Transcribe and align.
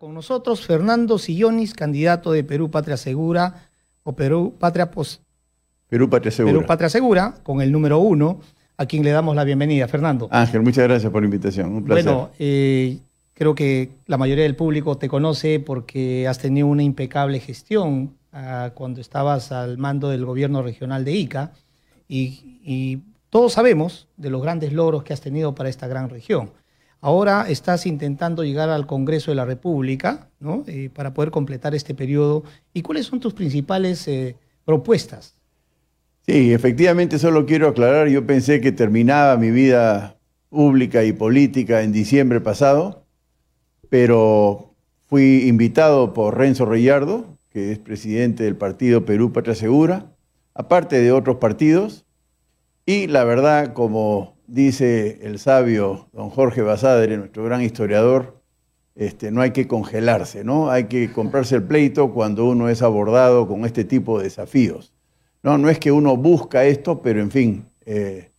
con 0.00 0.14
nosotros 0.14 0.64
Fernando 0.64 1.18
Sillonis, 1.18 1.74
candidato 1.74 2.32
de 2.32 2.42
Perú 2.42 2.70
Patria 2.70 2.96
Segura 2.96 3.68
o 4.02 4.16
Perú 4.16 4.54
Patria 4.58 4.90
Pos 4.90 5.20
Perú 5.90 6.08
Patria 6.08 6.32
Segura. 6.32 6.54
Perú 6.54 6.66
Patria 6.66 6.88
Segura, 6.88 7.34
con 7.42 7.60
el 7.60 7.70
número 7.70 7.98
uno, 7.98 8.40
a 8.78 8.86
quien 8.86 9.04
le 9.04 9.10
damos 9.10 9.36
la 9.36 9.44
bienvenida. 9.44 9.86
Fernando. 9.88 10.26
Ángel, 10.30 10.62
muchas 10.62 10.84
gracias 10.84 11.12
por 11.12 11.20
la 11.20 11.26
invitación. 11.26 11.74
Un 11.74 11.84
placer. 11.84 12.04
Bueno, 12.04 12.30
eh, 12.38 12.98
creo 13.34 13.54
que 13.54 13.90
la 14.06 14.16
mayoría 14.16 14.44
del 14.44 14.56
público 14.56 14.96
te 14.96 15.06
conoce 15.06 15.60
porque 15.60 16.26
has 16.26 16.38
tenido 16.38 16.68
una 16.68 16.82
impecable 16.82 17.38
gestión 17.38 18.14
ah, 18.32 18.70
cuando 18.74 19.02
estabas 19.02 19.52
al 19.52 19.76
mando 19.76 20.08
del 20.08 20.24
gobierno 20.24 20.62
regional 20.62 21.04
de 21.04 21.12
Ica 21.12 21.52
y, 22.08 22.60
y 22.64 23.00
todos 23.28 23.52
sabemos 23.52 24.08
de 24.16 24.30
los 24.30 24.40
grandes 24.40 24.72
logros 24.72 25.02
que 25.02 25.12
has 25.12 25.20
tenido 25.20 25.54
para 25.54 25.68
esta 25.68 25.88
gran 25.88 26.08
región. 26.08 26.52
Ahora 27.00 27.46
estás 27.48 27.86
intentando 27.86 28.44
llegar 28.44 28.68
al 28.68 28.86
Congreso 28.86 29.30
de 29.30 29.36
la 29.36 29.46
República 29.46 30.28
¿no? 30.38 30.64
Eh, 30.66 30.90
para 30.92 31.14
poder 31.14 31.30
completar 31.30 31.74
este 31.74 31.94
periodo. 31.94 32.44
¿Y 32.74 32.82
cuáles 32.82 33.06
son 33.06 33.20
tus 33.20 33.34
principales 33.34 34.06
eh, 34.08 34.36
propuestas? 34.64 35.34
Sí, 36.26 36.52
efectivamente, 36.52 37.18
solo 37.18 37.46
quiero 37.46 37.68
aclarar, 37.68 38.08
yo 38.08 38.26
pensé 38.26 38.60
que 38.60 38.72
terminaba 38.72 39.36
mi 39.36 39.50
vida 39.50 40.18
pública 40.50 41.04
y 41.04 41.12
política 41.12 41.82
en 41.82 41.92
diciembre 41.92 42.40
pasado, 42.40 43.06
pero 43.88 44.74
fui 45.06 45.48
invitado 45.48 46.12
por 46.12 46.36
Renzo 46.36 46.66
Reyardo, 46.66 47.38
que 47.50 47.72
es 47.72 47.78
presidente 47.78 48.44
del 48.44 48.56
partido 48.56 49.04
Perú 49.04 49.32
Patria 49.32 49.54
Segura, 49.54 50.12
aparte 50.54 51.00
de 51.00 51.10
otros 51.10 51.36
partidos, 51.36 52.04
y 52.86 53.06
la 53.06 53.24
verdad, 53.24 53.72
como 53.72 54.36
dice 54.50 55.20
el 55.22 55.38
sabio 55.38 56.08
don 56.12 56.30
Jorge 56.30 56.62
Basadre, 56.62 57.16
nuestro 57.16 57.44
gran 57.44 57.62
historiador, 57.62 58.40
este, 58.96 59.30
no 59.30 59.40
hay 59.40 59.52
que 59.52 59.66
congelarse, 59.66 60.44
¿no? 60.44 60.70
Hay 60.70 60.84
que 60.84 61.12
comprarse 61.12 61.54
el 61.54 61.62
pleito 61.62 62.12
cuando 62.12 62.46
uno 62.46 62.68
es 62.68 62.82
abordado 62.82 63.46
con 63.46 63.64
este 63.64 63.84
tipo 63.84 64.18
de 64.18 64.24
desafíos. 64.24 64.92
No, 65.42 65.56
no 65.56 65.70
es 65.70 65.78
que 65.78 65.92
uno 65.92 66.16
busca 66.16 66.64
esto, 66.64 67.00
pero 67.00 67.20
en 67.20 67.30
fin, 67.30 67.66
eh, 67.86 68.30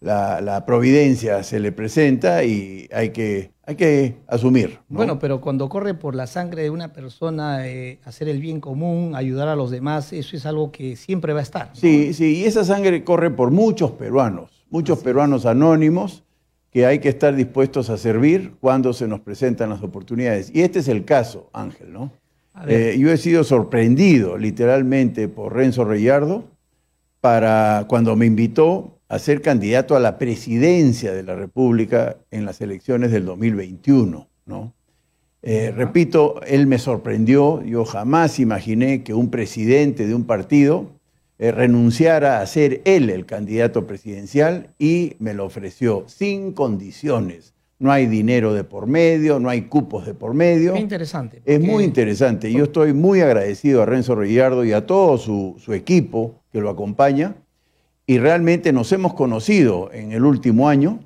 la, 0.00 0.64
providencia 0.66 1.42
se 1.44 1.60
le 1.60 1.72
presenta 1.72 2.44
y 2.44 2.88
hay 2.92 3.10
que, 3.10 3.52
hay 3.64 3.76
que 3.76 4.16
asumir. 4.26 4.80
Bueno, 4.88 5.18
pero 5.18 5.40
cuando 5.40 5.68
corre 5.68 5.94
por 5.94 6.14
la 6.14 6.26
sangre 6.26 6.64
de 6.64 6.70
una 6.70 6.92
persona, 6.92 7.66
eh, 7.68 8.00
hacer 8.04 8.28
el 8.28 8.40
bien 8.40 8.60
común, 8.60 9.14
ayudar 9.14 9.48
a 9.48 9.56
los 9.56 9.70
demás, 9.70 10.12
eso 10.12 10.36
es 10.36 10.44
algo 10.44 10.72
que 10.72 10.96
siempre 10.96 11.32
va 11.32 11.40
a 11.40 11.44
estar. 11.44 11.70
Sí, 11.72 12.12
sí, 12.12 12.40
y 12.40 12.44
esa 12.44 12.64
sangre 12.64 13.04
corre 13.04 13.30
por 13.30 13.50
muchos 13.50 13.92
peruanos 13.92 14.61
muchos 14.72 15.00
peruanos 15.00 15.46
anónimos 15.46 16.24
que 16.72 16.86
hay 16.86 16.98
que 16.98 17.10
estar 17.10 17.36
dispuestos 17.36 17.90
a 17.90 17.98
servir 17.98 18.54
cuando 18.58 18.94
se 18.94 19.06
nos 19.06 19.20
presentan 19.20 19.68
las 19.68 19.82
oportunidades. 19.82 20.50
Y 20.52 20.62
este 20.62 20.78
es 20.78 20.88
el 20.88 21.04
caso, 21.04 21.50
Ángel, 21.52 21.92
¿no? 21.92 22.10
Eh, 22.66 22.96
yo 22.98 23.10
he 23.10 23.18
sido 23.18 23.44
sorprendido 23.44 24.36
literalmente 24.36 25.28
por 25.28 25.54
Renzo 25.54 25.84
Reyardo 25.84 26.44
para 27.20 27.84
cuando 27.88 28.16
me 28.16 28.26
invitó 28.26 28.98
a 29.08 29.18
ser 29.18 29.42
candidato 29.42 29.94
a 29.94 30.00
la 30.00 30.16
presidencia 30.18 31.12
de 31.12 31.22
la 31.22 31.34
República 31.34 32.16
en 32.30 32.46
las 32.46 32.60
elecciones 32.62 33.12
del 33.12 33.26
2021, 33.26 34.26
¿no? 34.46 34.72
Eh, 35.42 35.72
repito, 35.76 36.40
él 36.46 36.66
me 36.66 36.78
sorprendió, 36.78 37.62
yo 37.62 37.84
jamás 37.84 38.38
imaginé 38.38 39.02
que 39.02 39.12
un 39.12 39.28
presidente 39.28 40.06
de 40.06 40.14
un 40.14 40.24
partido 40.24 40.86
eh, 41.42 41.50
renunciara 41.50 42.40
a 42.40 42.46
ser 42.46 42.82
él 42.84 43.10
el 43.10 43.26
candidato 43.26 43.84
presidencial 43.84 44.68
y 44.78 45.16
me 45.18 45.34
lo 45.34 45.44
ofreció 45.44 46.04
sin 46.06 46.52
condiciones. 46.52 47.52
No 47.80 47.90
hay 47.90 48.06
dinero 48.06 48.54
de 48.54 48.62
por 48.62 48.86
medio, 48.86 49.40
no 49.40 49.48
hay 49.48 49.62
cupos 49.62 50.06
de 50.06 50.14
por 50.14 50.34
medio. 50.34 50.76
Es 50.76 50.80
interesante. 50.80 51.42
Es 51.44 51.58
muy 51.58 51.82
interesante. 51.82 52.52
Yo 52.52 52.62
estoy 52.62 52.92
muy 52.92 53.22
agradecido 53.22 53.82
a 53.82 53.86
Renzo 53.86 54.14
Rillardo 54.14 54.64
y 54.64 54.70
a 54.70 54.86
todo 54.86 55.18
su, 55.18 55.56
equipo 55.72 56.44
que 56.52 56.60
lo 56.60 56.70
acompaña. 56.70 57.34
Y 58.06 58.18
realmente 58.18 58.72
nos 58.72 58.92
hemos 58.92 59.14
conocido 59.14 59.90
en 59.92 60.12
el 60.12 60.24
último 60.24 60.68
año 60.68 61.00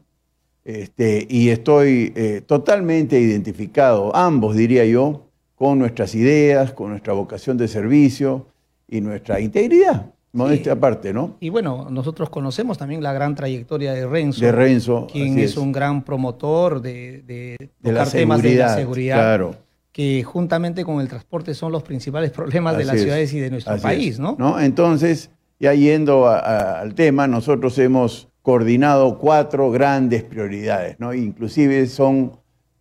este, 0.65 1.27
y 1.31 1.49
estoy 1.49 2.13
eh, 2.15 2.43
totalmente 2.45 3.19
identificado, 3.19 4.15
ambos 4.15 4.55
diría 4.55 4.85
yo, 4.85 5.31
con 5.55 5.79
nuestras 5.79 6.15
ideas, 6.15 6.75
con 6.75 6.91
nuestra 6.91 7.15
vocación 7.15 7.57
de 7.57 7.69
servicio 7.69 8.49
y 8.87 9.01
nuestra 9.01 9.41
integridad. 9.41 10.13
Modestia 10.37 10.73
aparte, 10.73 11.13
¿no? 11.13 11.37
Y 11.41 11.49
bueno, 11.49 11.89
nosotros 11.91 12.29
conocemos 12.29 12.77
también 12.77 13.03
la 13.03 13.13
gran 13.13 13.35
trayectoria 13.35 13.95
de 13.95 14.07
Renzo. 14.07 14.45
De 14.45 14.53
Renzo. 14.53 15.07
Quien 15.11 15.39
es, 15.39 15.57
un 15.57 15.73
gran 15.73 16.05
promotor 16.05 16.83
de, 16.83 17.23
de, 17.23 17.93
la 17.93 18.05
temas 18.05 18.43
de 18.43 18.55
la 18.57 18.75
seguridad. 18.75 19.17
Claro. 19.17 19.55
Que 19.93 20.23
juntamente 20.23 20.85
con 20.85 21.01
el 21.01 21.09
transporte 21.09 21.55
son 21.55 21.73
los 21.73 21.83
principales 21.83 22.31
problemas 22.31 22.77
de 22.77 22.85
las 22.85 23.01
ciudades 23.01 23.33
y 23.33 23.41
de 23.41 23.51
nuestro 23.51 23.79
país, 23.79 24.19
¿no? 24.19 24.37
¿no? 24.39 24.61
Entonces, 24.61 25.31
ya 25.59 25.73
yendo 25.73 26.29
al 26.29 26.95
tema, 26.95 27.27
nosotros 27.27 27.79
hemos 27.79 28.29
coordinado 28.43 29.19
cuatro 29.19 29.71
grandes 29.71 30.23
prioridades, 30.23 31.01
¿no? 31.01 31.15
Inclusive 31.15 31.87
son 31.87 32.33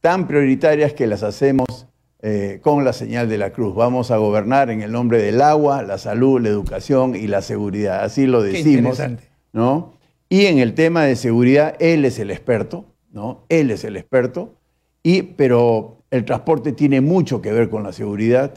tan 0.02 0.28
prioritarias 0.28 0.94
que 0.94 1.08
las 1.08 1.24
hacemos 1.24 1.88
eh, 2.28 2.60
con 2.60 2.84
la 2.84 2.92
señal 2.92 3.30
de 3.30 3.38
la 3.38 3.52
cruz. 3.52 3.76
Vamos 3.76 4.10
a 4.10 4.18
gobernar 4.18 4.72
en 4.72 4.82
el 4.82 4.92
nombre 4.92 5.22
del 5.22 5.40
agua, 5.42 5.84
la 5.84 6.00
salud, 6.00 6.42
la 6.42 6.50
educación 6.50 7.16
y 7.16 7.28
la 7.28 7.44
seguridad. 7.44 8.04
Así 8.04 8.26
lo 8.26 8.42
decimos. 8.42 9.00
¿no? 9.54 9.94
Y 10.28 10.48
en 10.48 10.58
el 10.58 10.74
tema 10.74 11.04
de 11.04 11.18
seguridad, 11.18 11.76
él 11.80 12.04
es 12.04 12.18
el 12.18 12.32
experto, 12.32 12.86
¿no? 13.12 13.44
Él 13.48 13.70
es 13.70 13.84
el 13.84 13.96
experto. 13.96 14.56
Y, 15.04 15.22
pero 15.22 15.98
el 16.10 16.26
transporte 16.26 16.72
tiene 16.72 17.00
mucho 17.00 17.44
que 17.44 17.52
ver 17.52 17.70
con 17.70 17.84
la 17.84 17.94
seguridad. 17.94 18.56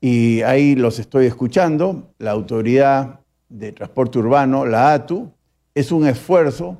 Y 0.00 0.42
ahí 0.42 0.74
los 0.74 0.98
estoy 0.98 1.26
escuchando. 1.26 2.10
La 2.18 2.32
autoridad 2.32 3.20
de 3.48 3.70
transporte 3.70 4.18
urbano, 4.18 4.66
la 4.66 4.94
ATU, 4.94 5.30
es 5.76 5.92
un 5.92 6.08
esfuerzo 6.08 6.78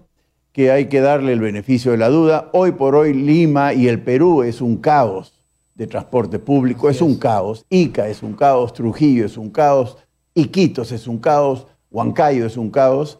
que 0.51 0.73
hay 0.73 0.87
que 0.87 1.01
darle 1.01 1.35
el 1.35 1.41
beneficio 1.41 1.93
de 1.93 1.99
la 1.99 2.09
duda. 2.09 2.51
Hoy 2.53 2.73
por 2.73 2.97
hoy 2.97 3.15
Lima 3.15 3.75
y 3.75 3.87
el 3.87 4.01
Perú 4.01 4.43
es 4.43 4.61
un 4.61 4.79
caos 4.79 5.36
de 5.77 5.87
transporte 5.87 6.39
público 6.39 6.89
es, 6.89 7.03
un 7.03 7.17
caos, 7.17 7.65
Ica 7.69 8.09
es 8.09 8.23
un 8.23 8.33
caos, 8.33 8.73
Trujillo 8.73 9.27
es 9.27 9.37
un 9.37 9.51
caos, 9.51 9.99
Iquitos 10.35 10.91
es 10.91 11.07
un 11.07 11.19
caos, 11.19 11.67
Huancayo 11.91 12.47
es 12.47 12.57
un 12.57 12.71
caos, 12.71 13.19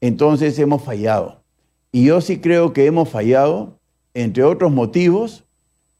entonces 0.00 0.58
hemos 0.58 0.82
fallado. 0.82 1.42
Y 1.92 2.04
yo 2.04 2.20
sí 2.20 2.38
creo 2.38 2.72
que 2.72 2.86
hemos 2.86 3.08
fallado, 3.08 3.78
entre 4.12 4.44
otros 4.44 4.70
motivos, 4.70 5.44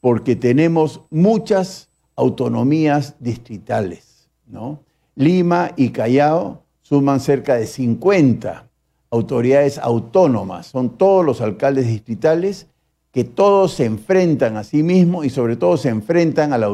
porque 0.00 0.36
tenemos 0.36 1.00
muchas 1.10 1.88
autonomías 2.16 3.16
distritales. 3.18 4.28
¿no? 4.46 4.80
Lima 5.14 5.72
y 5.76 5.90
Callao 5.90 6.62
suman 6.82 7.20
cerca 7.20 7.54
de 7.54 7.66
50 7.66 8.68
autoridades 9.10 9.78
autónomas, 9.78 10.66
son 10.66 10.98
todos 10.98 11.24
los 11.24 11.40
alcaldes 11.40 11.86
distritales 11.86 12.66
que 13.14 13.22
todos 13.22 13.74
se 13.74 13.84
enfrentan 13.84 14.56
a 14.56 14.64
sí 14.64 14.82
mismos 14.82 15.24
y 15.24 15.30
sobre 15.30 15.54
todo 15.54 15.76
se 15.76 15.88
enfrentan 15.88 16.52
a 16.52 16.58
la, 16.58 16.66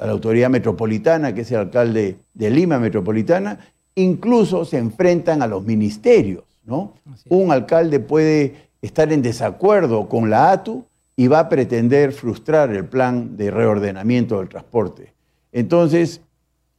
autoridad 0.00 0.50
metropolitana, 0.50 1.34
que 1.34 1.40
es 1.40 1.50
el 1.50 1.60
alcalde 1.60 2.18
de 2.34 2.50
Lima 2.50 2.78
Metropolitana, 2.78 3.58
incluso 3.94 4.66
se 4.66 4.76
enfrentan 4.76 5.40
a 5.40 5.46
los 5.46 5.64
ministerios. 5.64 6.44
¿no? 6.66 6.92
Un 7.30 7.50
alcalde 7.52 8.00
puede 8.00 8.68
estar 8.82 9.10
en 9.14 9.22
desacuerdo 9.22 10.10
con 10.10 10.28
la 10.28 10.52
ATU 10.52 10.84
y 11.16 11.26
va 11.26 11.40
a 11.40 11.48
pretender 11.48 12.12
frustrar 12.12 12.70
el 12.70 12.84
plan 12.84 13.38
de 13.38 13.50
reordenamiento 13.50 14.40
del 14.40 14.50
transporte. 14.50 15.14
Entonces, 15.52 16.20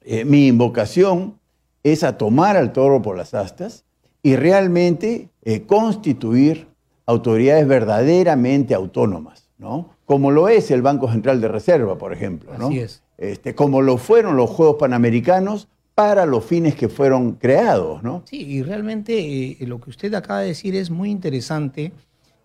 eh, 0.02 0.24
mi 0.24 0.46
invocación 0.46 1.40
es 1.82 2.04
a 2.04 2.16
tomar 2.16 2.58
al 2.58 2.74
toro 2.74 3.02
por 3.02 3.18
las 3.18 3.34
astas 3.34 3.86
y 4.22 4.36
realmente 4.36 5.30
eh, 5.42 5.64
constituir 5.64 6.69
autoridades 7.10 7.68
verdaderamente 7.68 8.76
autónomas, 8.76 9.50
¿no? 9.58 9.90
Como 10.06 10.30
lo 10.30 10.48
es 10.48 10.70
el 10.70 10.84
Banco 10.84 11.12
Central 11.12 11.42
de 11.42 11.48
Reserva, 11.48 11.98
por 11.98 12.14
ejemplo, 12.14 12.56
¿no? 12.58 12.68
Así 12.68 12.80
es. 12.80 13.02
Este, 13.18 13.56
como 13.56 13.82
lo 13.82 13.98
fueron 13.98 14.38
los 14.38 14.50
Juegos 14.50 14.78
Panamericanos 14.80 15.68
para 15.96 16.28
los 16.28 16.46
fines 16.46 16.76
que 16.76 16.88
fueron 16.88 17.34
creados, 17.34 18.04
¿no? 18.04 18.22
Sí, 18.26 18.38
y 18.38 18.62
realmente 18.62 19.14
eh, 19.18 19.58
lo 19.62 19.80
que 19.80 19.90
usted 19.90 20.14
acaba 20.14 20.42
de 20.42 20.50
decir 20.50 20.76
es 20.76 20.92
muy 20.92 21.10
interesante 21.10 21.92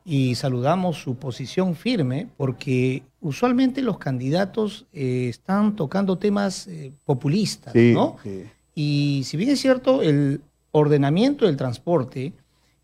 y 0.02 0.34
saludamos 0.34 0.96
su 0.96 1.17
posición 1.17 1.75
firme 1.75 2.28
porque 2.38 3.02
usualmente 3.20 3.82
los 3.82 3.99
candidatos 3.99 4.87
eh, 4.94 5.26
están 5.28 5.76
tocando 5.76 6.17
temas 6.17 6.67
eh, 6.69 6.90
populistas, 7.05 7.75
¿no? 7.75 8.17
Sí. 8.22 8.44
Y 8.75 9.22
si 9.25 9.37
bien 9.37 9.50
es 9.50 9.60
cierto, 9.60 10.02
el 10.02 10.40
ordenamiento 10.72 11.44
del 11.44 11.56
transporte 11.56 12.32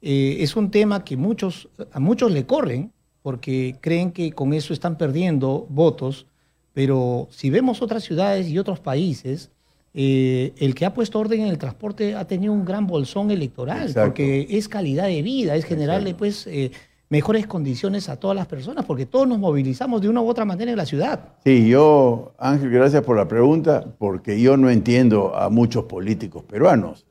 eh, 0.02 0.38
es 0.40 0.56
un 0.56 0.70
tema 0.70 1.04
que 1.04 1.16
muchos, 1.16 1.68
a 1.92 2.00
muchos 2.00 2.32
le 2.32 2.46
corren 2.46 2.92
porque 3.22 3.76
creen 3.80 4.12
que 4.12 4.32
con 4.32 4.52
eso 4.54 4.72
están 4.72 4.96
perdiendo 4.96 5.66
votos, 5.68 6.26
pero 6.72 7.28
si 7.30 7.50
vemos 7.50 7.82
otras 7.82 8.02
ciudades 8.02 8.48
y 8.48 8.58
otros 8.58 8.80
países, 8.80 9.50
eh, 9.92 10.52
el 10.58 10.74
que 10.74 10.86
ha 10.86 10.94
puesto 10.94 11.18
orden 11.18 11.40
en 11.42 11.48
el 11.48 11.58
transporte 11.58 12.14
ha 12.14 12.26
tenido 12.26 12.52
un 12.52 12.64
gran 12.64 12.86
bolsón 12.86 13.30
electoral, 13.30 13.92
porque 13.94 14.46
es 14.50 14.68
calidad 14.68 15.06
de 15.06 15.20
vida, 15.20 15.56
es 15.56 15.64
generarle 15.64 16.14
pues 16.14 16.46
eh, 16.46 16.70
mejores 17.08 17.46
condiciones 17.46 18.08
a 18.08 18.16
todas 18.16 18.36
las 18.36 18.46
personas, 18.46 18.84
porque 18.86 19.04
todos 19.04 19.26
nos 19.26 19.38
movilizamos 19.38 20.00
de 20.00 20.08
una 20.08 20.22
u 20.22 20.28
otra 20.28 20.44
manera 20.44 20.70
en 20.70 20.76
la 20.76 20.86
ciudad. 20.86 21.34
Sí, 21.44 21.68
yo, 21.68 22.32
Ángel, 22.38 22.70
gracias 22.70 23.02
por 23.02 23.16
la 23.16 23.26
pregunta, 23.26 23.84
porque 23.98 24.40
yo 24.40 24.56
no 24.56 24.70
entiendo 24.70 25.36
a 25.36 25.50
muchos 25.50 25.84
políticos 25.84 26.44
peruanos. 26.44 27.04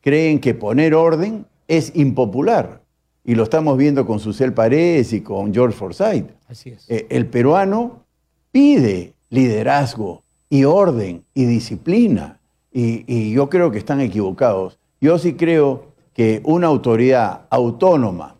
Creen 0.00 0.40
que 0.40 0.54
poner 0.54 0.94
orden 0.94 1.46
es 1.68 1.92
impopular. 1.94 2.82
Y 3.24 3.34
lo 3.34 3.44
estamos 3.44 3.78
viendo 3.78 4.06
con 4.06 4.20
Susel 4.20 4.52
Paredes 4.52 5.12
y 5.12 5.22
con 5.22 5.52
George 5.54 5.76
Forsyth. 5.76 6.30
Así 6.48 6.70
es. 6.70 6.88
Eh, 6.90 7.06
el 7.10 7.26
peruano 7.26 8.04
pide 8.52 9.14
liderazgo 9.30 10.22
y 10.50 10.64
orden 10.64 11.24
y 11.32 11.46
disciplina. 11.46 12.38
Y, 12.70 13.04
y 13.06 13.32
yo 13.32 13.48
creo 13.48 13.70
que 13.70 13.78
están 13.78 14.00
equivocados. 14.00 14.78
Yo 15.00 15.18
sí 15.18 15.34
creo 15.34 15.94
que 16.12 16.42
una 16.44 16.66
autoridad 16.66 17.42
autónoma 17.50 18.36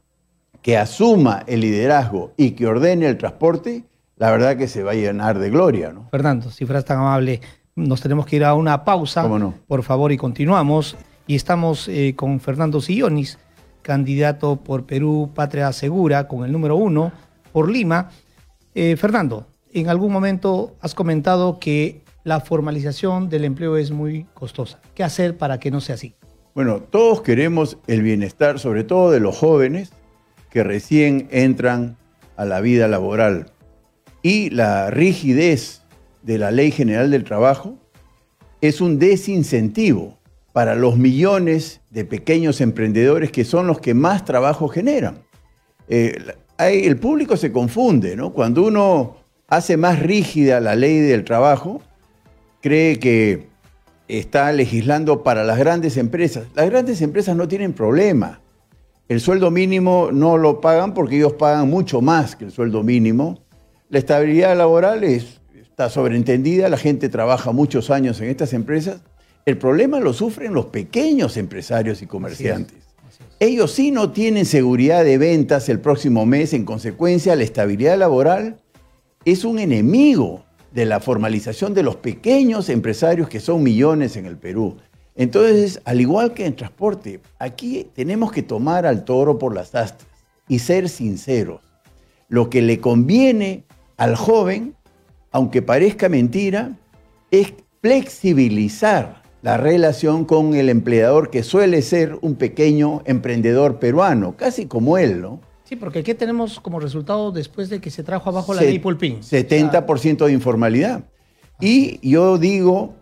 que 0.62 0.79
asuma 0.79 1.44
el 1.47 1.61
liderazgo 1.61 2.32
y 2.37 2.53
que 2.53 2.67
ordene 2.67 3.06
el 3.06 3.19
transporte, 3.19 3.85
la 4.17 4.31
verdad 4.31 4.56
que 4.56 4.69
se 4.69 4.82
va 4.82 4.93
a 4.93 4.94
llenar 4.94 5.38
de 5.38 5.50
gloria. 5.50 5.93
¿no? 5.93 6.09
Fernando, 6.11 6.50
si 6.50 6.65
fueras 6.65 6.85
tan 6.85 6.99
amable, 6.99 7.41
nos 7.75 8.00
tenemos 8.00 8.25
que 8.27 8.37
ir 8.37 8.44
a 8.44 8.55
una 8.55 8.85
pausa, 8.85 9.23
¿Cómo 9.23 9.38
no? 9.38 9.55
por 9.67 9.82
favor, 9.82 10.12
y 10.12 10.17
continuamos. 10.17 10.97
Y 11.26 11.37
estamos 11.37 11.88
eh, 11.88 12.15
con 12.17 12.41
Fernando 12.41 12.81
Sillonis, 12.81 13.38
candidato 13.82 14.56
por 14.56 14.85
Perú 14.85 15.31
Patria 15.35 15.73
Segura, 15.73 16.29
con 16.29 16.44
el 16.44 16.53
número 16.53 16.76
uno, 16.76 17.12
por 17.53 17.71
Lima. 17.71 18.11
Eh, 18.75 18.97
Fernando, 18.97 19.47
en 19.73 19.88
algún 19.88 20.12
momento 20.12 20.76
has 20.81 20.94
comentado 20.94 21.59
que 21.59 22.03
la 22.25 22.41
formalización 22.41 23.29
del 23.29 23.44
empleo 23.44 23.76
es 23.76 23.91
muy 23.91 24.26
costosa. 24.35 24.81
¿Qué 24.94 25.03
hacer 25.03 25.37
para 25.37 25.59
que 25.59 25.71
no 25.71 25.81
sea 25.81 25.94
así? 25.94 26.15
Bueno, 26.55 26.81
todos 26.81 27.23
queremos 27.23 27.79
el 27.87 28.03
bienestar, 28.03 28.59
sobre 28.59 28.85
todo 28.85 29.11
de 29.11 29.20
los 29.20 29.37
jóvenes 29.37 29.93
que 30.50 30.62
recién 30.62 31.29
entran 31.31 31.97
a 32.37 32.44
la 32.44 32.61
vida 32.61 32.87
laboral. 32.87 33.50
Y 34.23 34.50
la 34.50 34.91
rigidez 34.91 35.82
de 36.23 36.38
la 36.38 36.50
Ley 36.50 36.70
General 36.70 37.11
del 37.11 37.25
Trabajo 37.25 37.77
es 38.61 38.81
un 38.81 38.99
desincentivo 38.99 40.19
para 40.55 40.77
los 40.77 40.97
millones 40.97 41.81
de 41.91 42.05
pequeños 42.05 42.61
emprendedores 42.61 43.33
que 43.33 43.45
son 43.45 43.67
los 43.67 43.81
que 43.81 43.93
más 43.93 44.25
trabajo 44.25 44.69
generan. 44.69 45.25
Eh, 45.89 46.17
el 46.59 46.97
público 46.97 47.37
se 47.37 47.51
confunde, 47.51 48.15
¿no? 48.15 48.33
Cuando 48.33 48.65
uno 48.65 49.17
hace 49.49 49.77
más 49.77 49.99
rígida 49.99 50.61
la 50.61 50.77
ley 50.77 51.01
del 51.01 51.25
trabajo, 51.25 51.83
cree 52.62 53.01
que 53.01 53.49
está 54.06 54.53
legislando 54.53 55.25
para 55.25 55.43
las 55.43 55.59
grandes 55.59 55.97
empresas. 55.97 56.45
Las 56.55 56.71
grandes 56.71 57.03
empresas 57.03 57.35
no 57.35 57.49
tienen 57.49 57.73
problema. 57.73 58.41
El 59.09 59.21
sueldo 59.21 59.51
mínimo 59.51 60.11
no 60.12 60.39
lo 60.39 60.61
pagan 60.61 60.95
porque 60.95 61.17
ellos 61.17 61.33
pagan 61.33 61.69
mucho 61.69 62.01
más 62.01 62.37
que 62.37 62.45
el 62.45 62.53
sueldo 62.53 62.85
mínimo. 62.85 63.43
La 63.89 63.99
estabilidad 63.99 64.56
laboral 64.56 65.03
es- 65.03 65.41
está 65.61 65.91
sobreentendida, 65.91 66.69
la 66.69 66.77
gente 66.77 67.09
trabaja 67.09 67.51
muchos 67.51 67.91
años 67.91 68.21
en 68.21 68.29
estas 68.31 68.53
empresas. 68.53 69.01
El 69.46 69.58
problema 69.58 70.00
lo 70.00 70.12
sufren 70.12 70.55
los 70.55 70.67
pequeños 70.67 71.37
empresarios 71.37 72.00
y 72.00 72.06
comerciantes. 72.06 72.79
Ellos 73.41 73.73
sí 73.73 73.91
no 73.91 74.11
tienen 74.11 74.46
seguridad 74.46 75.05
de 75.05 75.19
ventas 75.19 75.69
el 75.69 75.81
próximo 75.81 76.25
mes, 76.25 76.55
en 76.55 76.64
consecuencia 76.64 77.37
la 77.37 77.43
estabilidad 77.43 77.99
laboral 77.99 78.58
es 79.25 79.44
un 79.44 79.58
enemigo 79.58 80.44
de 80.73 80.87
la 80.87 81.00
formalización 81.00 81.75
de 81.75 81.82
los 81.82 81.96
pequeños 81.96 82.69
empresarios 82.69 83.29
que 83.29 83.41
son 83.41 83.62
millones 83.62 84.17
en 84.17 84.26
el 84.26 84.37
Perú. 84.37 84.76
Entonces, 85.14 85.81
al 85.85 86.00
igual 86.00 86.35
que 86.35 86.46
en 86.46 86.56
transporte, 86.56 87.20
aquí 87.38 87.88
tenemos 87.94 88.32
que 88.32 88.43
tomar 88.43 88.85
al 88.85 89.05
toro 89.05 89.38
por 89.38 89.55
las 89.55 89.75
astas 89.75 90.06
y 90.49 90.58
ser 90.58 90.88
sinceros. 90.88 91.61
Lo 92.29 92.50
que 92.50 92.62
le 92.62 92.81
conviene 92.81 93.64
al 93.96 94.17
joven, 94.17 94.75
aunque 95.31 95.62
parezca 95.62 96.08
mentira, 96.08 96.76
es 97.31 97.52
flexibilizar 97.81 99.24
la 99.44 99.58
relación 99.58 100.25
con 100.25 100.55
el 100.55 100.70
empleador 100.70 101.29
que 101.29 101.43
suele 101.43 101.82
ser 101.82 102.17
un 102.23 102.35
pequeño 102.35 103.02
emprendedor 103.05 103.79
peruano, 103.79 104.35
casi 104.38 104.64
como 104.64 104.96
él, 104.96 105.20
¿no? 105.20 105.38
Sí, 105.64 105.76
porque 105.76 106.02
¿qué 106.02 106.14
tenemos 106.14 106.58
como 106.61 106.81
resultado 106.81 107.31
después 107.31 107.69
de 107.69 107.79
que 107.79 107.91
se 107.91 108.02
trajo 108.02 108.31
abajo 108.31 108.55
la 108.55 108.61
Se- 108.61 108.67
ley 108.69 108.79
Pulpín? 108.79 109.20
70% 109.20 110.25
de 110.25 110.32
informalidad. 110.32 111.05
Y 111.61 112.00
yo 112.08 112.38
digo, 112.38 112.94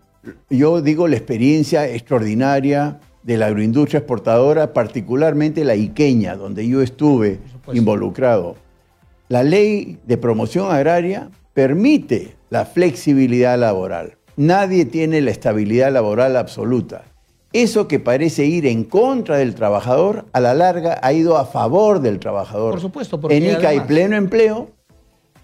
yo 0.50 0.82
digo 0.82 1.06
la 1.06 1.14
experiencia 1.16 1.88
extraordinaria 1.88 2.98
de 3.22 3.36
la 3.36 3.46
agroindustria 3.46 3.98
exportadora, 3.98 4.72
particularmente 4.72 5.64
la 5.64 5.76
iqueña, 5.76 6.34
donde 6.34 6.66
yo 6.66 6.82
estuve 6.82 7.38
involucrado. 7.72 8.56
La 9.28 9.44
ley 9.44 9.98
de 10.08 10.16
promoción 10.16 10.72
agraria 10.72 11.30
permite 11.54 12.34
la 12.50 12.64
flexibilidad 12.64 13.56
laboral. 13.56 14.16
Nadie 14.36 14.84
tiene 14.84 15.20
la 15.20 15.30
estabilidad 15.30 15.92
laboral 15.92 16.36
absoluta. 16.36 17.04
Eso 17.52 17.86
que 17.86 18.00
parece 18.00 18.46
ir 18.46 18.66
en 18.66 18.84
contra 18.84 19.36
del 19.36 19.54
trabajador, 19.54 20.24
a 20.32 20.40
la 20.40 20.54
larga 20.54 20.98
ha 21.02 21.12
ido 21.12 21.36
a 21.36 21.44
favor 21.44 22.00
del 22.00 22.18
trabajador. 22.18 22.70
Por 22.72 22.80
supuesto, 22.80 23.20
porque 23.20 23.36
En 23.36 23.44
ICA 23.44 23.58
hay 23.58 23.64
además- 23.76 23.86
pleno 23.88 24.16
empleo, 24.16 24.70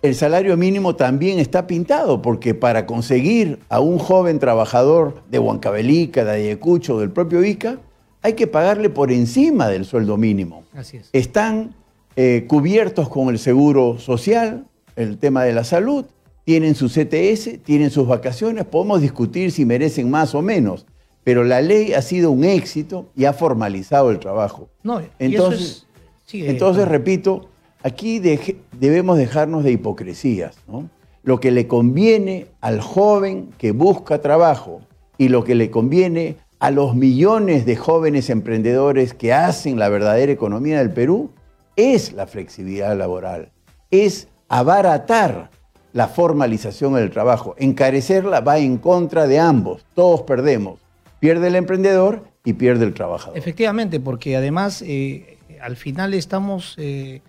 el 0.00 0.14
salario 0.14 0.56
mínimo 0.56 0.96
también 0.96 1.38
está 1.38 1.66
pintado, 1.66 2.22
porque 2.22 2.54
para 2.54 2.86
conseguir 2.86 3.58
a 3.68 3.80
un 3.80 3.98
joven 3.98 4.38
trabajador 4.38 5.22
de 5.30 5.38
Huancavelica, 5.38 6.24
de 6.24 6.30
Ayacucho, 6.30 6.98
del 6.98 7.10
propio 7.10 7.44
Ica, 7.44 7.78
hay 8.22 8.32
que 8.32 8.46
pagarle 8.46 8.88
por 8.90 9.12
encima 9.12 9.68
del 9.68 9.84
sueldo 9.84 10.16
mínimo. 10.16 10.62
Así 10.74 10.96
es. 10.98 11.10
Están 11.12 11.74
eh, 12.16 12.46
cubiertos 12.48 13.08
con 13.08 13.28
el 13.28 13.38
seguro 13.38 13.98
social, 13.98 14.64
el 14.96 15.18
tema 15.18 15.44
de 15.44 15.52
la 15.52 15.62
salud, 15.62 16.04
tienen 16.48 16.74
su 16.74 16.86
CTS, 16.88 17.62
tienen 17.62 17.90
sus 17.90 18.08
vacaciones, 18.08 18.64
podemos 18.64 19.02
discutir 19.02 19.52
si 19.52 19.66
merecen 19.66 20.08
más 20.08 20.34
o 20.34 20.40
menos, 20.40 20.86
pero 21.22 21.44
la 21.44 21.60
ley 21.60 21.92
ha 21.92 22.00
sido 22.00 22.30
un 22.30 22.42
éxito 22.42 23.10
y 23.14 23.26
ha 23.26 23.34
formalizado 23.34 24.10
el 24.10 24.18
trabajo. 24.18 24.70
No, 24.82 25.02
Entonces, 25.18 25.60
eso 25.60 25.68
es... 25.68 25.86
sigue, 26.24 26.48
entonces, 26.48 26.84
Fernando. 26.84 26.98
repito, 27.04 27.48
aquí 27.82 28.18
deje- 28.18 28.56
debemos 28.80 29.18
dejarnos 29.18 29.62
de 29.62 29.72
hipocresías. 29.72 30.56
¿no? 30.66 30.88
Lo 31.22 31.38
que 31.38 31.50
le 31.50 31.66
conviene 31.66 32.46
al 32.62 32.80
joven 32.80 33.50
que 33.58 33.72
busca 33.72 34.22
trabajo 34.22 34.80
y 35.18 35.28
lo 35.28 35.44
que 35.44 35.54
le 35.54 35.70
conviene 35.70 36.36
a 36.60 36.70
los 36.70 36.94
millones 36.96 37.66
de 37.66 37.76
jóvenes 37.76 38.30
emprendedores 38.30 39.12
que 39.12 39.34
hacen 39.34 39.78
la 39.78 39.90
verdadera 39.90 40.32
economía 40.32 40.78
del 40.78 40.94
Perú 40.94 41.28
es 41.76 42.14
la 42.14 42.26
flexibilidad 42.26 42.96
laboral, 42.96 43.52
es 43.90 44.28
abaratar 44.48 45.50
la 45.98 46.06
formalización 46.06 46.94
del 46.94 47.10
trabajo. 47.10 47.56
Encarecerla 47.58 48.40
va 48.40 48.58
en 48.58 48.78
contra 48.78 49.26
de 49.26 49.40
ambos, 49.40 49.84
todos 49.96 50.22
perdemos. 50.22 50.78
Pierde 51.18 51.48
el 51.48 51.56
emprendedor 51.56 52.22
y 52.44 52.52
pierde 52.52 52.84
el 52.84 52.94
trabajador. 52.94 53.36
Efectivamente, 53.36 53.98
porque 53.98 54.36
además 54.36 54.80
eh, 54.86 55.38
al 55.60 55.74
final 55.74 56.14
estamos 56.14 56.76
eh, 56.78 57.20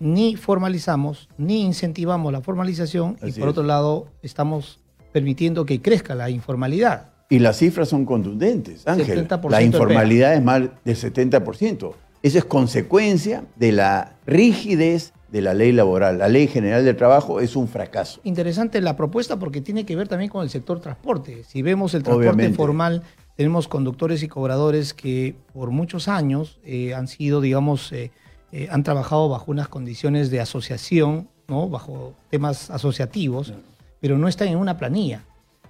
ni 0.00 0.34
formalizamos 0.34 1.28
ni 1.38 1.62
incentivamos 1.62 2.32
la 2.32 2.40
formalización 2.40 3.16
y 3.22 3.30
por 3.30 3.50
es. 3.50 3.52
otro 3.52 3.62
lado 3.62 4.08
estamos 4.20 4.80
permitiendo 5.12 5.64
que 5.64 5.80
crezca 5.80 6.16
la 6.16 6.28
informalidad. 6.28 7.10
Y 7.30 7.38
las 7.38 7.58
cifras 7.58 7.88
son 7.88 8.04
contundentes, 8.04 8.84
Ángel. 8.88 9.28
70% 9.28 9.48
La 9.48 9.62
informalidad 9.62 10.34
es 10.34 10.42
más 10.42 10.62
del 10.84 10.96
70%. 10.96 11.92
Eso 12.24 12.38
es 12.38 12.44
consecuencia 12.44 13.44
de 13.54 13.70
la 13.70 14.16
rigidez 14.26 15.12
de 15.30 15.42
la 15.42 15.54
ley 15.54 15.72
laboral. 15.72 16.18
La 16.18 16.28
ley 16.28 16.46
general 16.46 16.84
del 16.84 16.96
trabajo 16.96 17.40
es 17.40 17.56
un 17.56 17.68
fracaso. 17.68 18.20
Interesante 18.24 18.80
la 18.80 18.96
propuesta 18.96 19.38
porque 19.38 19.60
tiene 19.60 19.84
que 19.84 19.96
ver 19.96 20.08
también 20.08 20.30
con 20.30 20.42
el 20.42 20.50
sector 20.50 20.80
transporte. 20.80 21.44
Si 21.44 21.62
vemos 21.62 21.94
el 21.94 22.02
transporte 22.02 22.30
Obviamente. 22.30 22.56
formal, 22.56 23.02
tenemos 23.36 23.68
conductores 23.68 24.22
y 24.22 24.28
cobradores 24.28 24.94
que 24.94 25.36
por 25.52 25.70
muchos 25.70 26.08
años 26.08 26.58
eh, 26.64 26.94
han 26.94 27.08
sido, 27.08 27.40
digamos, 27.40 27.92
eh, 27.92 28.10
eh, 28.52 28.68
han 28.70 28.82
trabajado 28.82 29.28
bajo 29.28 29.50
unas 29.50 29.68
condiciones 29.68 30.30
de 30.30 30.40
asociación, 30.40 31.28
¿no? 31.46 31.68
bajo 31.68 32.14
temas 32.30 32.70
asociativos, 32.70 33.52
pero 34.00 34.18
no 34.18 34.28
están 34.28 34.48
en 34.48 34.58
una 34.58 34.78
planilla. 34.78 35.24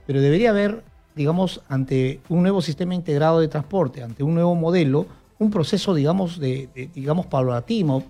Pero 0.06 0.20
debería 0.20 0.50
haber, 0.50 0.84
digamos, 1.14 1.60
ante 1.68 2.20
un 2.28 2.42
nuevo 2.42 2.62
sistema 2.62 2.94
integrado 2.94 3.40
de 3.40 3.48
transporte, 3.48 4.02
ante 4.02 4.22
un 4.22 4.34
nuevo 4.34 4.54
modelo, 4.54 5.06
un 5.38 5.50
proceso, 5.50 5.94
digamos, 5.94 6.40
de, 6.40 6.68
de- 6.74 6.88
digamos, 6.94 7.26
paulatino, 7.26 8.02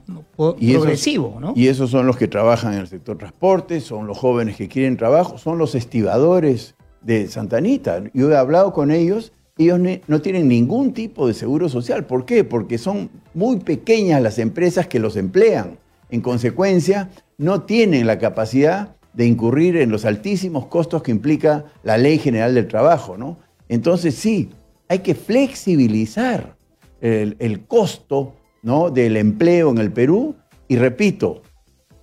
Y 0.59 0.71
esos- 0.71 0.83
progresivo, 0.83 1.37
¿no? 1.41 1.53
Y 1.55 1.67
esos 1.69 1.91
son 1.91 2.07
los 2.07 2.17
que 2.17 2.27
trabajan 2.29 2.73
en 2.75 2.81
el 2.81 2.87
sector 2.89 3.19
transporte, 3.19 3.81
son 3.81 4.07
los 4.07 4.17
jóvenes 4.17 4.57
que 4.57 4.69
quieren 4.69 4.97
trabajo, 4.97 5.37
son 5.39 5.59
los 5.59 5.75
estibadores 5.75 6.75
de 7.03 7.29
Santanita. 7.29 8.03
Yo 8.15 8.31
he 8.31 8.37
hablado 8.37 8.73
con 8.73 8.91
ellos, 8.91 9.33
ellos 9.59 9.79
no 10.07 10.21
tienen 10.23 10.49
ningún 10.49 10.93
tipo 10.93 11.27
de 11.27 11.35
seguro 11.35 11.69
social. 11.69 12.05
¿Por 12.07 12.25
qué? 12.25 12.45
Porque 12.45 12.79
son 12.79 13.11
muy 13.35 13.59
pequeñas 13.59 14.23
las 14.23 14.39
empresas 14.39 14.87
que 14.87 14.99
los 14.99 15.17
emplean. 15.17 15.79
En 16.11 16.21
consecuencia, 16.23 17.11
no 17.37 17.63
tienen 17.63 18.07
la 18.07 18.19
capacidad 18.19 18.97
de 19.13 19.27
incurrir 19.27 19.77
en 19.77 19.91
los 19.91 20.05
altísimos 20.05 20.67
costos 20.67 21.03
que 21.03 21.11
implica 21.11 21.65
la 21.83 21.99
Ley 21.99 22.19
General 22.19 22.55
del 22.55 22.69
Trabajo, 22.69 23.17
¿no? 23.19 23.37
Entonces 23.69 24.15
sí, 24.15 24.49
hay 24.89 25.01
que 25.01 25.15
flexibilizar 25.15 26.57
el, 27.01 27.37
el 27.39 27.67
costo 27.67 28.35
¿no? 28.63 28.91
del 28.91 29.17
empleo 29.17 29.71
en 29.71 29.79
el 29.79 29.93
Perú 29.93 30.37
Y 30.69 30.77
repito, 30.77 31.43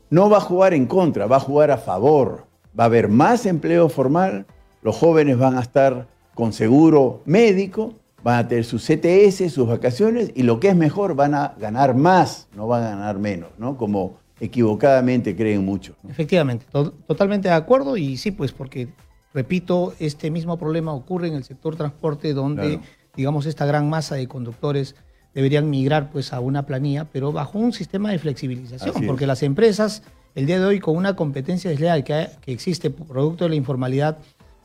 no 0.10 0.30
va 0.30 0.38
a 0.38 0.42
jugar 0.42 0.74
en 0.74 0.86
contra, 0.86 1.28
va 1.28 1.38
a 1.38 1.42
jugar 1.42 1.72
a 1.72 1.78
favor. 1.78 2.46
Va 2.78 2.86
a 2.86 2.88
haber 2.88 3.08
más 3.08 3.46
empleo 3.46 3.90
formal, 3.90 4.46
los 4.82 4.96
jóvenes 4.96 5.38
van 5.38 5.58
a 5.58 5.62
estar 5.62 6.08
con 6.34 6.52
seguro 6.52 7.22
médico, 7.26 7.94
van 8.24 8.40
a 8.40 8.48
tener 8.48 8.66
sus 8.66 8.86
CTS, 8.86 9.52
sus 9.54 9.68
vacaciones 9.68 10.32
y 10.36 10.44
lo 10.44 10.60
que 10.60 10.70
es 10.70 10.76
mejor, 10.76 11.16
van 11.16 11.36
a 11.36 11.56
ganar 11.60 11.96
más, 11.96 12.48
no 12.56 12.68
van 12.68 12.84
a 12.84 12.90
ganar 12.90 13.18
menos, 13.20 13.50
¿no? 13.58 13.78
Como 13.78 14.18
equivocadamente 14.40 15.36
creen 15.36 15.64
muchos. 15.64 15.96
Efectivamente, 16.10 16.66
totalmente 17.08 17.48
de 17.48 17.54
acuerdo 17.54 17.98
y 17.98 18.18
sí, 18.18 18.32
pues 18.32 18.52
porque, 18.52 18.90
repito, 19.34 19.94
este 20.00 20.30
mismo 20.32 20.58
problema 20.58 20.94
ocurre 20.94 21.28
en 21.28 21.36
el 21.36 21.44
sector 21.44 21.76
transporte 21.76 22.34
donde, 22.34 22.80
digamos, 23.16 23.46
esta 23.46 23.66
gran 23.66 23.90
masa 23.90 24.16
de 24.16 24.28
conductores 24.28 24.96
deberían 25.34 25.70
migrar 25.70 26.10
pues 26.12 26.34
a 26.34 26.40
una 26.40 26.66
planilla, 26.66 27.06
pero 27.06 27.32
bajo 27.32 27.60
un 27.60 27.74
sistema 27.74 28.12
de 28.12 28.20
flexibilización, 28.20 29.06
porque 29.06 29.28
las 29.28 29.44
empresas 29.44 30.02
el 30.36 30.46
día 30.46 30.60
de 30.60 30.66
hoy 30.66 30.80
con 30.80 30.98
una 30.98 31.16
competencia 31.16 31.70
desleal 31.70 32.04
que, 32.04 32.28
que 32.42 32.52
existe 32.52 32.90
producto 32.90 33.46
de 33.46 33.52
la 33.52 33.56
informalidad, 33.56 34.18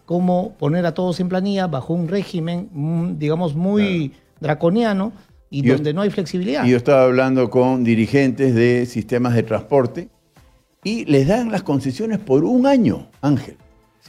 cómo 0.04 0.54
poner 0.59 0.85
a 0.85 0.95
todos 0.95 1.21
en 1.21 1.28
planilla 1.28 1.69
bajo 1.69 1.95
un 1.95 2.09
régimen, 2.09 2.69
digamos, 3.19 3.54
muy 3.54 4.12
draconiano 4.40 5.12
y 5.49 5.62
donde 5.62 5.95
no 5.95 6.02
hay 6.02 6.11
flexibilidad. 6.11 6.64
Y 6.64 6.71
yo 6.71 6.76
estaba 6.76 7.04
hablando 7.04 7.49
con 7.50 7.85
dirigentes 7.85 8.54
de 8.54 8.85
sistemas 8.87 9.35
de 9.35 9.45
transporte 9.45 10.09
y 10.83 11.04
les 11.04 11.28
dan 11.28 11.52
las 11.52 11.62
concesiones 11.62 12.19
por 12.19 12.45
un 12.45 12.66
año, 12.66 13.09
Ángel. 13.21 13.57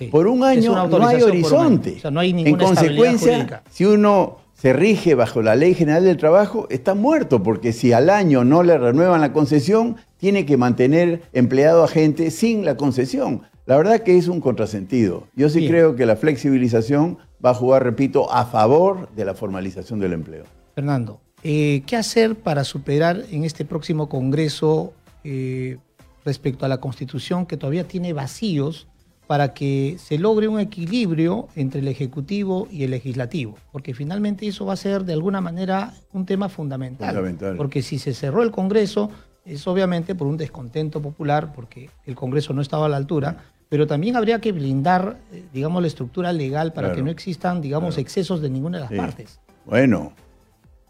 Por 0.10 0.28
un 0.28 0.44
año 0.44 0.88
no 0.88 1.08
hay 1.08 1.22
horizonte. 1.22 2.02
no 2.12 2.20
hay 2.20 2.32
en 2.32 2.56
consecuencia, 2.56 3.64
si 3.70 3.86
uno 3.86 4.38
se 4.54 4.74
rige 4.74 5.16
bajo 5.16 5.42
la 5.42 5.56
Ley 5.56 5.74
General 5.74 6.04
del 6.04 6.18
Trabajo, 6.18 6.68
está 6.70 6.94
muerto, 6.94 7.42
porque 7.42 7.74
si 7.74 7.94
al 7.94 8.10
año 8.12 8.44
no 8.44 8.62
le 8.62 8.78
renuevan 8.78 9.22
la 9.22 9.34
concesión, 9.34 9.96
tiene 10.18 10.46
que 10.46 10.56
mantener 10.56 11.24
empleado 11.34 11.84
a 11.84 11.88
gente 11.88 12.30
sin 12.30 12.64
la 12.64 12.78
concesión. 12.78 13.42
La 13.66 13.78
verdad 13.78 14.02
que 14.02 14.18
es 14.18 14.28
un 14.28 14.40
contrasentido. 14.40 15.28
Yo 15.36 15.50
sí 15.50 15.68
creo 15.68 15.96
que 15.96 16.06
la 16.06 16.16
flexibilización 16.16 17.18
va 17.44 17.52
a 17.52 17.54
jugar, 17.56 17.84
repito, 17.84 18.32
a 18.32 18.46
favor 18.46 19.10
de 19.16 19.26
la 19.26 19.34
formalización 19.34 20.00
del 20.00 20.14
empleo. 20.14 20.44
Fernando, 20.76 21.22
eh, 21.44 21.82
¿qué 21.88 21.96
hacer 21.96 22.36
para 22.36 22.64
superar 22.64 23.24
en 23.32 23.46
este 23.46 23.66
próximo 23.66 24.10
Congreso 24.10 24.94
eh, 25.24 25.78
respecto 26.24 26.66
a 26.66 26.70
la 26.70 26.80
Constitución 26.80 27.48
que 27.48 27.58
todavía 27.58 27.88
tiene 27.88 28.14
vacíos 28.14 28.88
para 29.32 29.54
que 29.54 29.96
se 29.98 30.18
logre 30.18 30.50
un 30.50 30.60
equilibrio 30.60 31.48
entre 31.56 31.80
el 31.80 31.88
Ejecutivo 31.88 32.68
y 32.70 32.84
el 32.84 32.92
Legislativo, 32.92 33.56
porque 33.72 33.94
finalmente 33.94 34.46
eso 34.46 34.66
va 34.66 34.74
a 34.74 34.76
ser 34.76 35.06
de 35.06 35.14
alguna 35.14 35.40
manera 35.40 35.94
un 36.12 36.26
tema 36.26 36.50
fundamental. 36.50 37.16
fundamental. 37.16 37.56
Porque 37.56 37.82
si 37.82 37.98
se 37.98 38.14
cerró 38.14 38.44
el 38.44 38.52
Congreso, 38.52 39.10
es 39.46 39.66
obviamente 39.68 40.16
por 40.16 40.28
un 40.28 40.36
descontento 40.36 41.02
popular, 41.02 41.54
porque 41.56 41.90
el 42.06 42.14
Congreso 42.14 42.52
no 42.52 42.62
estaba 42.62 42.88
a 42.88 42.90
la 42.90 42.98
altura, 42.98 43.38
pero 43.70 43.88
también 43.88 44.18
habría 44.18 44.42
que 44.42 44.52
blindar, 44.52 45.16
eh, 45.32 45.46
digamos, 45.54 45.82
la 45.82 45.88
estructura 45.88 46.34
legal 46.34 46.74
para 46.74 46.92
que 46.92 47.02
no 47.02 47.10
existan, 47.10 47.62
digamos, 47.62 47.98
excesos 47.98 48.42
de 48.42 48.50
ninguna 48.50 48.80
de 48.80 48.84
las 48.84 48.92
partes. 48.92 49.40
Bueno, 49.66 50.12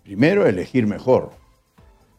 primero 0.01 0.47
elegir 0.47 0.87
mejor. 0.87 1.29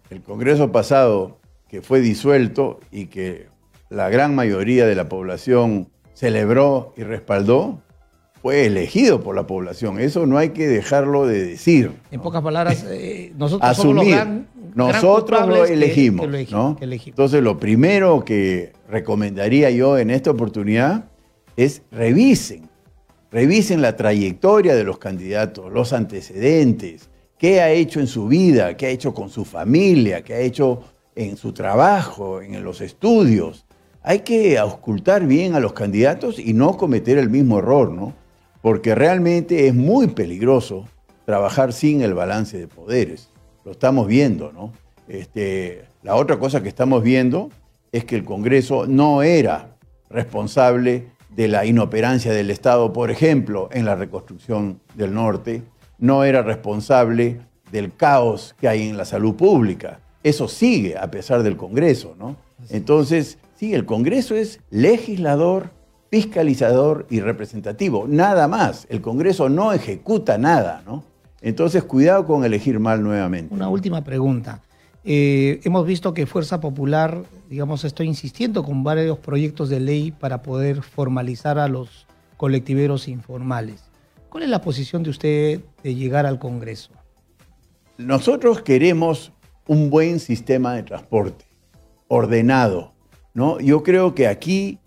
El 0.09 0.23
Congreso 0.23 0.71
pasado, 0.71 1.41
que 1.67 1.83
fue 1.83 2.01
disuelto 2.01 2.79
y 2.93 3.07
que 3.07 3.49
la 3.91 4.09
gran 4.09 4.37
mayoría 4.37 4.87
de 4.87 4.95
la 4.95 5.09
población 5.09 5.89
celebró 6.15 6.93
y 6.97 7.03
respaldó, 7.03 7.81
fue 8.43 8.67
elegido 8.67 9.23
por 9.23 9.37
la 9.37 9.47
población. 9.47 10.01
Eso 10.01 10.27
no 10.27 10.37
hay 10.37 10.51
que 10.51 10.67
dejarlo 10.67 11.27
de 11.27 11.45
decir. 11.45 11.93
En 12.11 12.21
pocas 12.21 12.43
palabras, 12.43 12.85
eh, 12.89 13.33
nosotros 13.37 13.77
somos 13.77 14.05
los 14.05 14.17
nosotros 14.75 15.49
lo 15.49 15.67
elegimos, 15.67 16.27
¿no? 16.51 16.77
Entonces, 16.81 17.43
lo 17.43 17.59
primero 17.59 18.25
que 18.25 18.73
recomendaría 18.89 19.71
yo 19.71 19.99
en 19.99 20.11
esta 20.11 20.31
oportunidad 20.31 21.11
es 21.57 21.83
revisen, 21.91 22.71
revisen 23.31 23.83
la 23.83 23.97
trayectoria 23.97 24.75
de 24.75 24.85
los 24.85 24.99
candidatos, 24.99 25.71
los 25.71 25.93
antecedentes, 25.93 27.11
qué 27.39 27.61
ha 27.61 27.71
hecho 27.71 28.01
en 28.01 28.07
su 28.07 28.29
vida, 28.29 28.77
qué 28.77 28.87
ha 28.87 28.91
hecho 28.91 29.13
con 29.13 29.29
su 29.29 29.45
familia, 29.45 30.23
qué 30.25 30.35
ha 30.35 30.41
hecho 30.41 30.81
en 31.15 31.37
su 31.37 31.53
trabajo, 31.53 32.41
en 32.41 32.65
los 32.65 32.81
estudios 32.81 33.67
hay 34.03 34.21
que 34.21 34.59
auscultar 34.59 35.27
bien 35.27 35.55
a 35.55 35.61
los 35.61 35.73
candidatos 35.73 36.39
y 36.39 36.55
no 36.55 36.77
cometer 36.77 37.19
el 37.19 37.31
mismo 37.31 37.59
error, 37.59 37.91
¿no? 37.91 38.15
Porque 38.61 38.95
realmente 38.95 39.67
es 39.67 39.75
muy 39.75 40.09
peligroso 40.09 40.87
trabajar 41.25 41.73
sin 41.73 42.03
el 42.03 42.15
balance 42.15 42.59
de 42.59 42.67
poderes. 42.67 43.31
Lo 43.65 43.73
estamos 43.73 44.07
viendo, 44.07 44.53
¿no? 44.53 44.73
Este, 45.09 45.85
la 46.03 46.17
otra 46.17 46.39
cosa 46.39 46.63
que 46.63 46.69
estamos 46.69 47.03
viendo 47.03 47.51
es 47.93 48.05
que 48.05 48.17
el 48.17 48.25
Congreso 48.25 48.87
no 48.87 49.23
era 49.23 49.77
responsable 50.11 51.07
de 51.31 51.49
la 51.49 51.65
inoperancia 51.65 52.33
del 52.33 52.51
Estado, 52.51 52.93
por 52.93 53.11
ejemplo, 53.11 53.69
en 53.73 53.85
la 53.85 53.95
reconstrucción 53.95 54.81
del 54.95 55.15
norte, 55.15 55.63
no 55.99 56.25
era 56.25 56.43
responsable 56.43 57.41
del 57.71 57.95
caos 57.95 58.55
que 58.61 58.69
hay 58.69 58.89
en 58.89 58.97
la 58.97 59.05
salud 59.05 59.35
pública. 59.35 60.01
Eso 60.23 60.49
sigue 60.49 60.97
a 60.99 61.11
pesar 61.11 61.43
del 61.43 61.57
Congreso, 61.57 62.15
¿no? 62.19 62.37
Entonces, 62.69 63.39
Sí, 63.63 63.75
el 63.75 63.87
Congreso 63.87 64.35
es 64.35 64.59
legislador, 64.71 65.71
fiscalizador 66.11 67.07
y 67.11 67.21
representativo, 67.21 68.09
nada 68.09 68.49
más. 68.49 68.89
El 68.91 69.01
Congreso 69.01 69.49
no 69.49 69.73
ejecuta 69.73 70.37
nada, 70.37 70.83
¿no? 70.85 71.05
Entonces, 71.41 71.85
cuidado 71.85 72.27
con 72.27 72.45
elegir 72.45 72.81
mal 72.81 73.05
nuevamente. 73.05 73.55
Una 73.55 73.69
última 73.69 74.03
pregunta. 74.03 74.63
Eh, 75.05 75.61
hemos 75.63 75.87
visto 75.87 76.13
que 76.13 76.27
Fuerza 76.27 76.59
Popular, 76.59 77.23
digamos, 77.49 77.85
estoy 77.85 78.09
insistiendo 78.09 78.65
con 78.65 78.83
varios 78.83 79.19
proyectos 79.19 79.69
de 79.69 79.79
ley 79.79 80.11
para 80.11 80.43
poder 80.43 80.83
formalizar 80.83 81.61
a 81.61 81.69
los 81.69 82.09
colectiveros 82.39 83.07
informales. 83.07 83.85
¿Cuál 84.29 84.43
es 84.43 84.51
la 84.51 84.61
posición 84.61 85.05
de 85.05 85.11
usted 85.11 85.61
de 85.85 85.95
llegar 85.95 86.27
al 86.27 86.41
Congreso? 86.41 86.91
Nosotros 87.97 88.61
queremos 88.63 89.31
un 89.69 89.89
buen 89.89 90.19
sistema 90.19 90.75
de 90.75 90.83
transporte, 90.83 91.45
ordenado, 92.09 92.92
¿no? 93.35 93.61
Yo 93.61 93.83
creo 93.83 94.15
que 94.15 94.27
aquí 94.27 94.79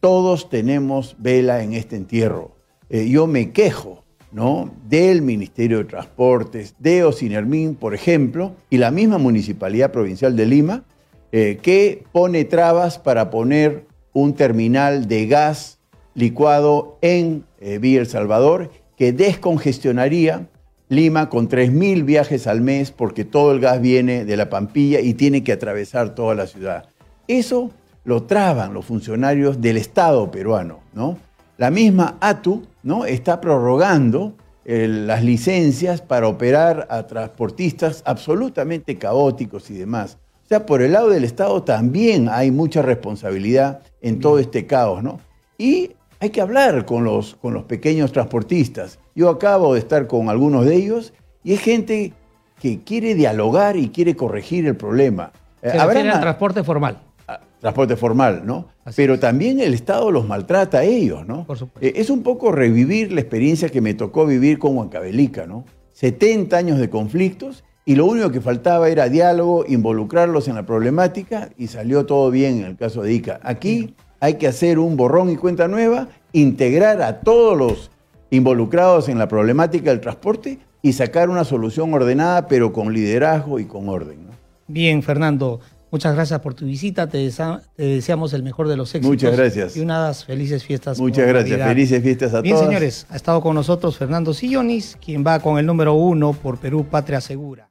todos 0.00 0.50
tenemos 0.50 1.16
vela 1.18 1.62
en 1.62 1.72
este 1.72 1.96
entierro. 1.96 2.56
Eh, 2.90 3.08
yo 3.08 3.26
me 3.26 3.52
quejo 3.52 4.04
¿no? 4.32 4.70
del 4.86 5.22
Ministerio 5.22 5.78
de 5.78 5.84
Transportes, 5.84 6.74
de 6.78 7.04
Ocinermín, 7.04 7.74
por 7.74 7.94
ejemplo, 7.94 8.52
y 8.68 8.78
la 8.78 8.90
misma 8.90 9.18
Municipalidad 9.18 9.92
Provincial 9.92 10.36
de 10.36 10.46
Lima, 10.46 10.84
eh, 11.32 11.58
que 11.62 12.04
pone 12.12 12.44
trabas 12.44 12.98
para 12.98 13.30
poner 13.30 13.86
un 14.12 14.34
terminal 14.34 15.08
de 15.08 15.26
gas 15.26 15.78
licuado 16.14 16.98
en 17.00 17.44
eh, 17.60 17.78
Villa 17.78 18.00
El 18.00 18.06
Salvador, 18.06 18.70
que 18.96 19.12
descongestionaría 19.12 20.48
Lima 20.88 21.28
con 21.30 21.48
3.000 21.48 22.04
viajes 22.04 22.46
al 22.46 22.60
mes, 22.60 22.90
porque 22.90 23.24
todo 23.24 23.52
el 23.52 23.60
gas 23.60 23.80
viene 23.80 24.24
de 24.24 24.36
la 24.36 24.50
Pampilla 24.50 25.00
y 25.00 25.14
tiene 25.14 25.42
que 25.42 25.52
atravesar 25.52 26.14
toda 26.14 26.34
la 26.34 26.46
ciudad. 26.46 26.84
Eso 27.26 27.70
lo 28.04 28.24
traban 28.24 28.74
los 28.74 28.84
funcionarios 28.84 29.60
del 29.60 29.78
Estado 29.78 30.30
peruano. 30.30 30.80
¿no? 30.92 31.18
La 31.56 31.70
misma 31.70 32.16
ATU 32.20 32.62
¿no? 32.82 33.06
está 33.06 33.40
prorrogando 33.40 34.34
eh, 34.64 34.86
las 34.88 35.24
licencias 35.24 36.00
para 36.00 36.28
operar 36.28 36.86
a 36.90 37.06
transportistas 37.06 38.02
absolutamente 38.06 38.96
caóticos 38.96 39.70
y 39.70 39.74
demás. 39.74 40.18
O 40.44 40.46
sea, 40.46 40.66
por 40.66 40.82
el 40.82 40.92
lado 40.92 41.08
del 41.08 41.24
Estado 41.24 41.62
también 41.62 42.28
hay 42.28 42.50
mucha 42.50 42.82
responsabilidad 42.82 43.80
en 44.02 44.20
todo 44.20 44.38
este 44.38 44.66
caos, 44.66 45.02
¿no? 45.02 45.20
Y 45.56 45.92
hay 46.20 46.30
que 46.30 46.42
hablar 46.42 46.84
con 46.84 47.04
los, 47.04 47.34
con 47.36 47.54
los 47.54 47.64
pequeños 47.64 48.12
transportistas. 48.12 48.98
Yo 49.14 49.30
acabo 49.30 49.72
de 49.72 49.80
estar 49.80 50.06
con 50.06 50.28
algunos 50.28 50.66
de 50.66 50.74
ellos 50.76 51.14
y 51.42 51.54
es 51.54 51.60
gente 51.60 52.12
que 52.60 52.82
quiere 52.82 53.14
dialogar 53.14 53.76
y 53.76 53.88
quiere 53.88 54.14
corregir 54.14 54.66
el 54.66 54.76
problema. 54.76 55.32
Se 55.62 55.72
refiere 55.72 56.10
al 56.10 56.20
transporte 56.20 56.62
formal 56.62 57.00
transporte 57.64 57.96
formal, 57.96 58.42
¿no? 58.44 58.68
Pero 58.94 59.18
también 59.18 59.58
el 59.58 59.72
Estado 59.72 60.10
los 60.10 60.28
maltrata 60.28 60.80
a 60.80 60.84
ellos, 60.84 61.26
¿no? 61.26 61.46
Por 61.46 61.56
supuesto. 61.56 61.88
Eh, 61.88 61.98
es 61.98 62.10
un 62.10 62.22
poco 62.22 62.52
revivir 62.52 63.10
la 63.10 63.22
experiencia 63.22 63.70
que 63.70 63.80
me 63.80 63.94
tocó 63.94 64.26
vivir 64.26 64.58
con 64.58 64.76
Huancabelica, 64.76 65.46
¿no? 65.46 65.64
70 65.92 66.54
años 66.58 66.78
de 66.78 66.90
conflictos 66.90 67.64
y 67.86 67.94
lo 67.94 68.04
único 68.04 68.30
que 68.30 68.42
faltaba 68.42 68.90
era 68.90 69.08
diálogo, 69.08 69.64
involucrarlos 69.66 70.46
en 70.46 70.56
la 70.56 70.66
problemática 70.66 71.48
y 71.56 71.68
salió 71.68 72.04
todo 72.04 72.30
bien 72.30 72.58
en 72.58 72.64
el 72.64 72.76
caso 72.76 73.00
de 73.00 73.14
ICA. 73.14 73.40
Aquí 73.42 73.94
hay 74.20 74.34
que 74.34 74.46
hacer 74.46 74.78
un 74.78 74.98
borrón 74.98 75.30
y 75.30 75.36
cuenta 75.36 75.66
nueva, 75.66 76.08
integrar 76.34 77.00
a 77.00 77.20
todos 77.20 77.56
los 77.56 77.90
involucrados 78.28 79.08
en 79.08 79.18
la 79.18 79.26
problemática 79.26 79.88
del 79.88 80.02
transporte 80.02 80.58
y 80.82 80.92
sacar 80.92 81.30
una 81.30 81.44
solución 81.44 81.94
ordenada, 81.94 82.46
pero 82.46 82.74
con 82.74 82.92
liderazgo 82.92 83.58
y 83.58 83.64
con 83.64 83.88
orden. 83.88 84.26
¿no? 84.26 84.32
Bien, 84.66 85.02
Fernando. 85.02 85.60
Muchas 85.94 86.16
gracias 86.16 86.40
por 86.40 86.54
tu 86.54 86.66
visita, 86.66 87.08
te, 87.08 87.30
deseamos 87.76 88.32
el 88.32 88.42
mejor 88.42 88.66
de 88.66 88.76
los 88.76 88.92
éxitos. 88.92 89.10
Muchas 89.10 89.36
gracias. 89.36 89.76
Y 89.76 89.80
unas 89.80 90.24
felices 90.24 90.64
fiestas. 90.64 90.98
Muchas 90.98 91.24
gracias, 91.24 91.68
felices 91.68 92.02
fiestas 92.02 92.30
a 92.30 92.42
todos. 92.42 92.42
Bien, 92.42 92.58
señores, 92.58 93.06
ha 93.10 93.14
estado 93.14 93.40
con 93.40 93.54
nosotros 93.54 93.96
Fernando 93.96 94.34
Sillonis, 94.34 94.98
quien 95.00 95.24
va 95.24 95.38
con 95.38 95.56
el 95.56 95.66
número 95.66 95.94
uno 95.94 96.32
por 96.32 96.58
Perú 96.58 96.84
Patria 96.90 97.20
Segura. 97.20 97.68